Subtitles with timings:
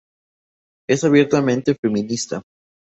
[0.89, 2.41] Es abiertamente feminista.